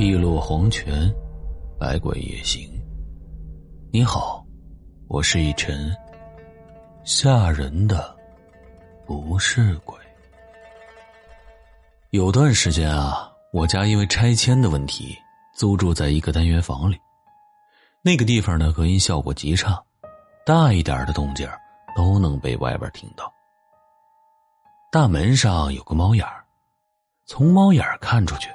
[0.00, 1.14] 碧落黄泉，
[1.78, 2.66] 百鬼夜行。
[3.92, 4.42] 你好，
[5.08, 5.94] 我是一尘。
[7.04, 8.16] 吓人的
[9.06, 9.94] 不是鬼。
[12.12, 15.14] 有段时间啊，我家因为拆迁的问题，
[15.52, 16.98] 租住在一个单元房里。
[18.00, 19.78] 那个地方的，隔音效果极差，
[20.46, 21.46] 大一点的动静
[21.94, 23.30] 都能被外边听到。
[24.90, 26.42] 大门上有个猫眼儿，
[27.26, 28.48] 从猫眼看出去，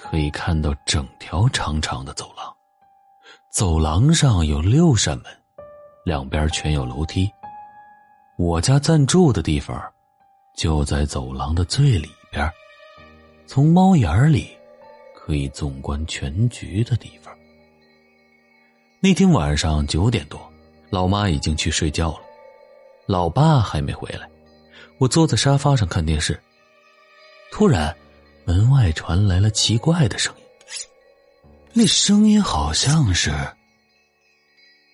[0.00, 2.54] 可以看到整条长长的走廊。
[3.50, 5.24] 走廊上有六扇门，
[6.04, 7.28] 两边全有楼梯。
[8.36, 9.76] 我家暂住的地方
[10.56, 12.48] 就在走廊的最里边，
[13.46, 14.56] 从猫眼里
[15.16, 17.36] 可以纵观全局的地方。
[19.00, 20.40] 那天晚上九点多，
[20.90, 22.20] 老妈已经去睡觉了，
[23.06, 24.28] 老爸还没回来。
[24.98, 26.40] 我坐在沙发上看电视，
[27.50, 27.94] 突然，
[28.48, 30.42] 门外传来了奇怪的声音。
[31.74, 33.30] 那声音好像是，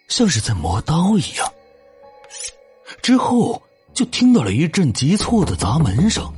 [0.09, 1.53] 像是在磨刀一样。
[3.01, 6.29] 之后就听到了一阵急促的砸门声。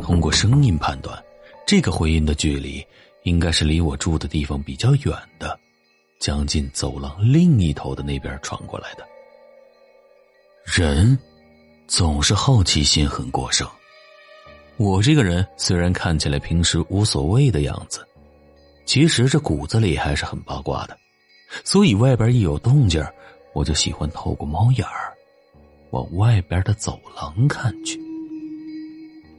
[0.00, 1.20] 通过声音判断，
[1.66, 2.86] 这个回音的距离
[3.24, 5.58] 应该是离我住的地方比较远的，
[6.20, 9.04] 将近走廊另一头的那边传过来的。
[10.64, 11.18] 人。
[11.88, 13.64] 总是好奇心很过剩。
[14.78, 18.06] 我这个人虽然看起来平时无所谓的样子，
[18.84, 20.96] 其实这骨子里还是很八卦的。
[21.64, 23.02] 所以外边一有动静，
[23.54, 25.14] 我就喜欢透过猫眼儿
[25.90, 27.98] 往外边的走廊看去。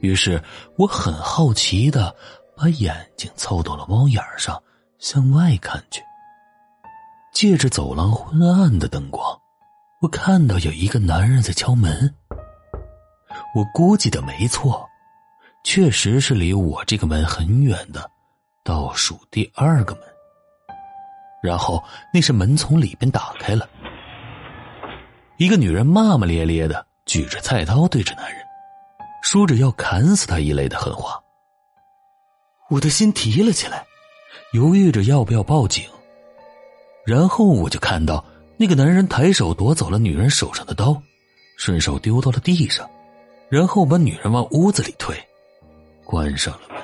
[0.00, 0.42] 于是
[0.76, 2.14] 我很好奇的
[2.56, 4.60] 把眼睛凑到了猫眼上，
[4.98, 6.02] 向外看去。
[7.32, 9.38] 借着走廊昏暗的灯光，
[10.00, 12.12] 我看到有一个男人在敲门。
[13.54, 14.88] 我估计的没错，
[15.70, 18.10] 确实是离我这个门很远的
[18.64, 20.02] 倒数第二个门。
[21.42, 23.68] 然后那扇门从里边打开了，
[25.36, 28.40] 一个女人骂骂咧咧的举着菜刀对着男人，
[29.22, 31.20] 说着要砍死他一类的狠话。
[32.70, 33.84] 我的心提了起来，
[34.54, 35.84] 犹豫着要不要报警。
[37.04, 38.24] 然后我就看到
[38.56, 40.98] 那个男人抬手夺走了女人手上的刀，
[41.58, 42.88] 顺手丢到了地上。
[43.50, 45.14] 然后把女人往屋子里推，
[46.08, 46.78] 关上了门。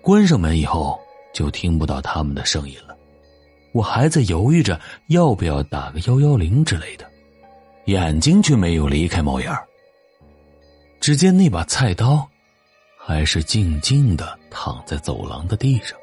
[0.00, 0.96] 关上门以后，
[1.34, 2.96] 就听不到他们的声音了。
[3.72, 7.04] 我还在犹豫着要不要打个幺幺零之类的，
[7.86, 9.66] 眼睛却没有离开猫眼儿。
[11.00, 12.24] 只见那把菜刀，
[12.96, 15.98] 还是静静的躺在走廊的地上。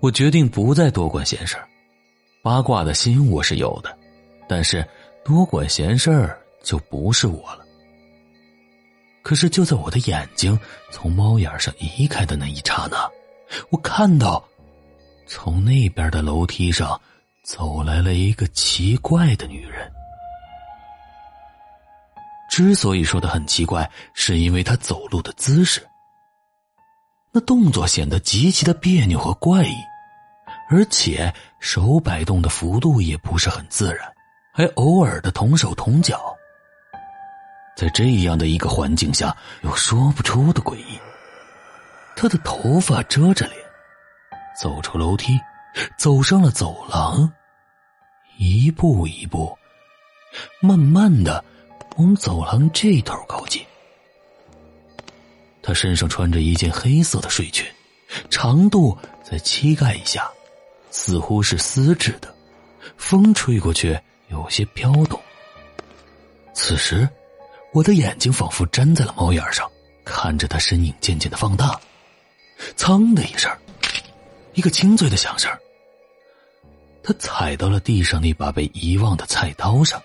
[0.00, 1.56] 我决定不再多管闲事
[2.42, 3.98] 八卦的心我是有的，
[4.46, 4.86] 但是。
[5.24, 7.61] 多管闲事儿就不是我了。
[9.22, 10.58] 可是就在我的眼睛
[10.90, 13.10] 从猫眼上移开的那一刹那，
[13.70, 14.42] 我看到，
[15.26, 17.00] 从那边的楼梯上
[17.44, 19.90] 走来了一个奇怪的女人。
[22.50, 25.86] 之所以说的很奇怪，是因为她走路的姿势，
[27.32, 29.74] 那动作显得极其的别扭和怪异，
[30.68, 34.12] 而且手摆动的幅度也不是很自然。
[34.52, 36.36] 还偶尔的同手同脚，
[37.76, 40.98] 在这样的一个环境下，有说不出的诡异。
[42.14, 43.58] 他的头发遮着脸，
[44.60, 45.40] 走出楼梯，
[45.96, 47.32] 走上了走廊，
[48.38, 49.56] 一步一步，
[50.60, 51.44] 慢慢的
[51.96, 53.64] 往走廊这头靠近。
[55.62, 57.66] 他身上穿着一件黑色的睡裙，
[58.30, 60.30] 长度在膝盖以下，
[60.90, 62.34] 似乎是丝质的，
[62.96, 63.98] 风吹过去。
[64.28, 65.20] 有些飘动。
[66.54, 67.06] 此时，
[67.72, 69.70] 我的眼睛仿佛粘在了猫眼上，
[70.04, 71.80] 看着他身影渐渐的放大。
[72.76, 73.50] 噌的一声，
[74.54, 75.50] 一个清脆的响声。
[77.02, 80.00] 他踩到了地上那把被遗忘的菜刀上，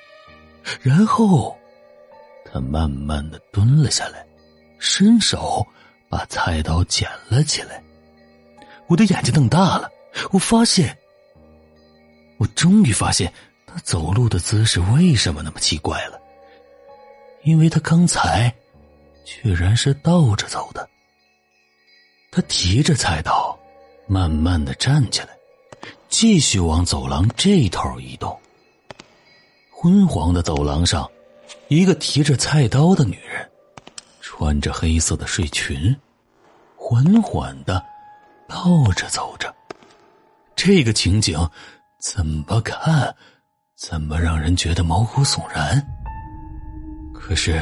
[0.81, 1.56] 然后，
[2.51, 4.25] 他慢慢的蹲了下来，
[4.79, 5.66] 伸手
[6.09, 7.83] 把菜刀捡了起来。
[8.88, 9.91] 我的眼睛瞪大了，
[10.31, 10.97] 我发现，
[12.38, 13.31] 我终于发现。
[13.69, 16.19] 他走路的姿势为什么那么奇怪了？
[17.44, 18.54] 因为他刚才
[19.24, 20.88] 居然是倒着走的。
[22.31, 23.57] 他提着菜刀，
[24.06, 25.30] 慢慢的站起来，
[26.10, 28.38] 继续往走廊这头移动。
[29.72, 31.10] 昏黄的走廊上，
[31.68, 33.50] 一个提着菜刀的女人，
[34.22, 35.95] 穿着黑色的睡裙，
[36.75, 37.84] 缓缓的
[38.48, 39.54] 倒着走着。
[40.56, 41.38] 这个情景，
[42.00, 43.16] 怎么看？
[43.75, 45.86] 怎么让人觉得毛骨悚然？
[47.27, 47.62] 可是，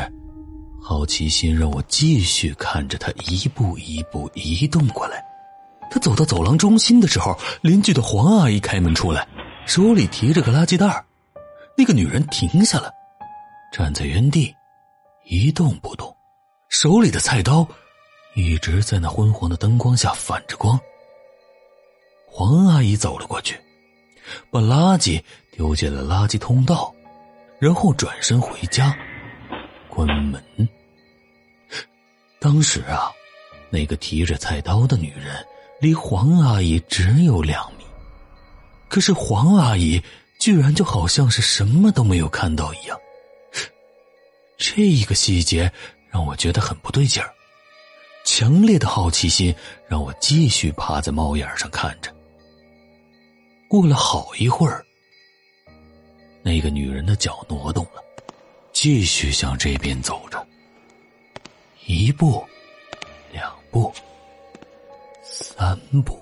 [0.80, 5.26] 好奇心让我继续看着他一步一步移动过来。
[5.90, 9.28] 他走到走廊中心的时候，邻居的黄阿姨开门出来，
[9.66, 11.04] 手里提着个垃圾袋
[11.76, 12.92] 那个女人停下了，
[13.74, 14.54] 站在原地，
[15.26, 16.16] 一动不动，
[16.70, 17.68] 手里的菜刀
[18.36, 20.80] 一直在那昏黄的灯光下反着光。
[22.28, 23.60] 黄阿姨走了过去，
[24.52, 25.20] 把垃圾
[25.54, 26.94] 丢进了垃圾通道，
[27.58, 28.96] 然后转身回家，
[29.96, 30.44] 关门。
[32.40, 33.10] 当时啊，
[33.70, 35.44] 那个提着菜刀的女人
[35.80, 37.86] 离黄阿姨只有两米，
[38.90, 40.02] 可是黄阿姨
[40.38, 43.00] 居然就好像是什么都没有看到一样。
[44.58, 45.72] 这一个细节
[46.10, 47.34] 让我觉得很不对劲儿，
[48.26, 49.56] 强烈的好奇心
[49.88, 52.14] 让我继续趴在猫眼上看着。
[53.68, 54.86] 过了好一会儿，
[56.44, 58.04] 那个女人的脚挪动了，
[58.76, 60.46] 继续向这边走着。
[61.86, 62.46] 一步，
[63.32, 63.92] 两步，
[65.24, 66.20] 三步，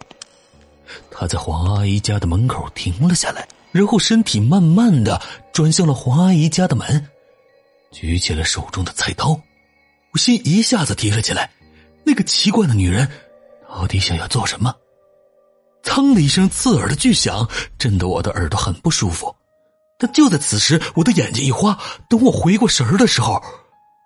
[1.09, 5.19] 他在黄阿姨家的门口停了下来，然后身体慢慢的
[5.51, 7.09] 转向了黄阿姨家的门，
[7.91, 9.29] 举起了手中的菜刀。
[10.11, 11.49] 我心一下子提了起来，
[12.03, 13.09] 那个奇怪的女人
[13.67, 14.71] 到底想要做什么？
[15.81, 19.35] 噌的一声刺耳的巨响，震得我的耳朵很不舒服。
[20.03, 21.79] 但就在此时，我的眼睛一花，
[22.09, 23.41] 等我回过神儿的时候，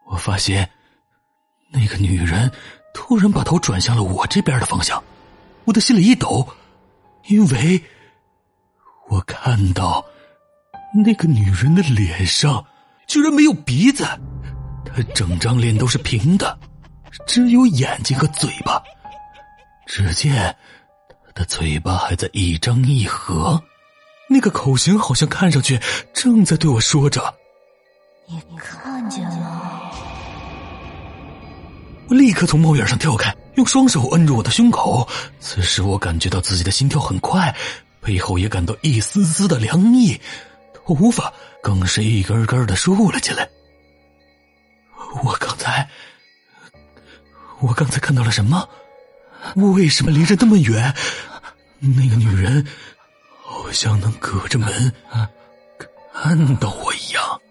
[0.06, 0.70] 我发现
[1.72, 2.52] 那个女人
[2.94, 5.04] 突然把头转向了我这边的方向。
[5.64, 6.48] 我的心里一抖，
[7.30, 7.84] 因为
[9.10, 10.06] 我看到
[11.04, 12.64] 那个女人的脸上
[13.08, 14.04] 居然没有鼻子，
[14.86, 16.56] 她整张脸都是平的，
[17.26, 18.80] 只有眼睛和嘴巴。
[19.88, 20.56] 只见她。
[21.38, 23.62] 的嘴巴还在一张一合，
[24.29, 25.79] 那个口型好像看上去
[26.13, 27.33] 正在对我说着
[28.27, 29.91] ：“你看见了。”
[32.09, 35.07] 我立刻从猫眼上跳开，用双手摁住我的胸口。
[35.39, 37.53] 此时我感觉到自己的心跳很快，
[38.00, 40.19] 背后也感到一丝丝的凉意，
[40.74, 43.50] 头发更是一根根的竖了起来。
[45.24, 45.89] 我刚才，
[47.59, 48.68] 我刚才看到了什么？
[49.56, 50.94] 为什么离着那么远？
[51.79, 52.65] 那个女人
[53.50, 54.92] 好像能隔着门
[56.14, 57.42] 看到我一样。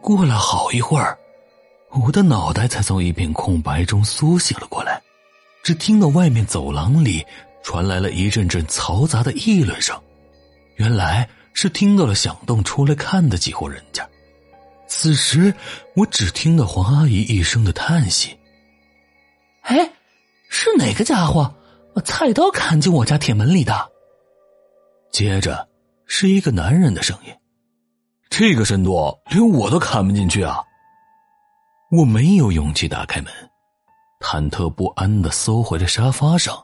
[0.00, 1.18] 过了好一会儿，
[1.90, 5.02] 我的脑袋才从一片空白中苏醒了过来，
[5.62, 7.24] 只听到外面走廊里
[7.62, 10.00] 传来了一阵阵嘈杂的议论声，
[10.76, 14.08] 原来是听到了响动出来看的几户人家。
[14.88, 15.54] 此时，
[15.94, 18.36] 我只听到黄阿姨一声的叹息
[19.62, 19.92] ：“哎，
[20.50, 21.54] 是哪个家伙
[21.94, 23.90] 把菜刀砍进我家铁门里的？”
[25.10, 25.66] 接着
[26.04, 27.34] 是一个男人的声音
[28.28, 30.62] ：“这个深度，连我都砍不进去啊！”
[31.90, 33.32] 我没有勇气打开门，
[34.20, 36.62] 忐忑不安的缩回了沙发上，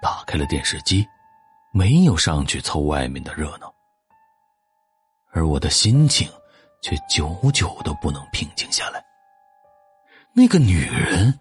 [0.00, 1.06] 打开了电视机，
[1.72, 3.70] 没有上去凑外面的热闹，
[5.32, 6.26] 而我的心情。
[6.84, 9.02] 却久久都不能平静下来。
[10.34, 11.40] 那个女人，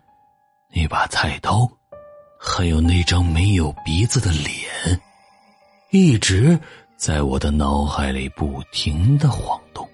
[0.74, 1.69] 那把菜刀，
[2.45, 5.01] 还有那张没有鼻子的脸，
[5.92, 6.60] 一直
[6.98, 9.90] 在我的脑海里不停的晃动。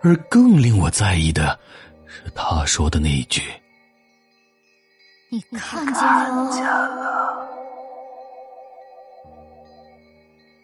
[0.00, 1.60] 而更令我在意的，
[2.06, 3.42] 是他说的那一句
[5.28, 5.84] ：“你看
[6.50, 7.46] 见了。”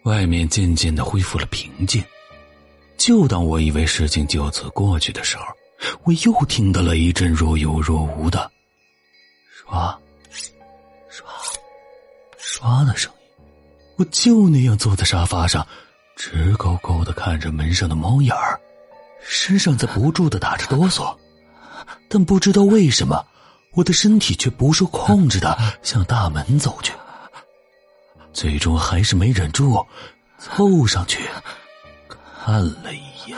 [0.03, 2.03] 外面渐渐的恢复了平静。
[2.97, 5.43] 就当我以为事情就此过去的时候，
[6.05, 8.49] 我又听到了一阵若有若无的
[9.51, 9.99] 刷、刷、
[12.55, 13.43] 刷的声音。
[13.97, 15.67] 我就那样坐在沙发上，
[16.15, 18.57] 直勾勾的看着门上的猫眼儿，
[19.21, 21.13] 身上在不住的打着哆嗦。
[22.09, 23.25] 但不知道为什么，
[23.73, 26.93] 我的身体却不受控制的向大门走去。
[28.31, 29.85] 最终还是没忍住，
[30.39, 31.29] 凑上去。
[32.41, 33.37] 看了一眼，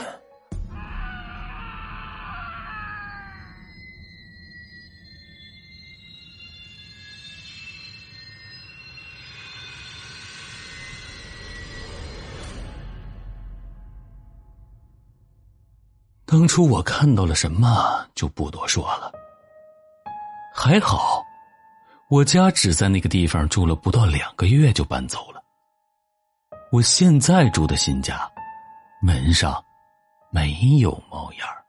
[16.30, 19.10] 当初我看到了什么就不多说了。
[20.54, 21.24] 还好，
[22.10, 25.42] 我家只在那个地方住了不到两个月就搬走了。
[26.70, 28.30] 我现在住的新家。
[29.00, 29.64] 门上
[30.30, 31.64] 没有猫眼儿。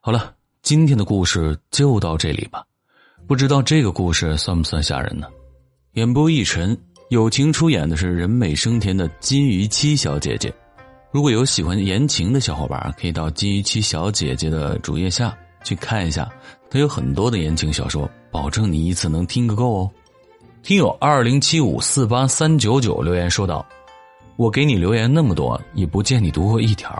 [0.00, 2.64] 好了，今天的故事就到这里吧。
[3.26, 5.28] 不知道这个故事算不算吓人呢？
[5.94, 6.80] 演播一晨，
[7.10, 10.52] 友情出演的是人美声甜的金鱼七小姐姐。
[11.10, 16.28] 如果有喜欢言情的小伙伴，可以到金鱼七小姐姐的主页下去看一下，
[16.70, 19.90] 她有很多的言情小说，保证你一次能听个够哦。
[20.62, 23.64] 听友二零七五四八三九九留言说道
[24.36, 26.90] ：“我给你留言那么多，也不见你读过一条，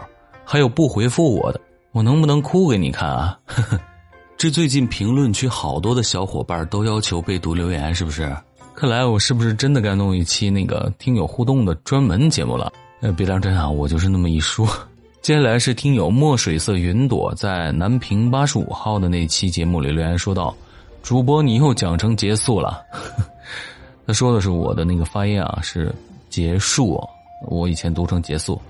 [0.45, 1.59] 还有不回复我的，
[1.91, 3.79] 我能不能哭给你看啊？”呵呵。
[4.37, 8.33] 这最近评论区好多的小伙伴都要求被读留言，是不是？
[8.75, 12.71] 看来我是不是真的该弄一期那个听友互动的专门节目了？
[12.99, 14.67] 呃，别当真啊，我就是那么一说。
[15.23, 20.53] 接下来是听友墨水色云朵在南平八十五号的那期节目里留言说道
[21.01, 22.83] ：“主播你又讲成结束了。”
[24.05, 25.93] 他说的是我的那个发音啊是
[26.29, 27.01] 结束，
[27.47, 28.61] 我以前读成结束。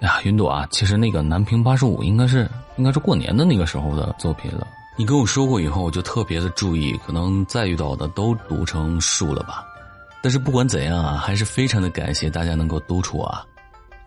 [0.00, 2.46] 哎呀，云朵啊，其实那个南平八十五应该是
[2.76, 4.66] 应该是过年的那个时候的作品了。
[4.98, 9.62] 你跟我说过以后，我就特别的注意，可能再遇到的都读成树了吧。
[10.22, 13.44] 但是不管怎样啊，还是非常的感谢大家能够督促啊。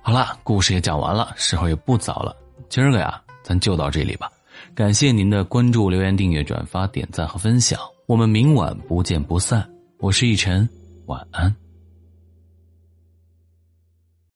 [0.02, 2.36] 好了，故事也讲完了，时候也不早了，
[2.70, 4.32] 今儿个呀，咱就到这里吧。
[4.74, 9.70] 感谢您的关注、留言、订阅、转发、点赞和分享，我们明晚不见不散。
[10.00, 10.68] 我是逸晨，
[11.06, 11.69] 晚安。